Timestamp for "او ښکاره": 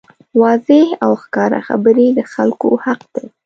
1.05-1.59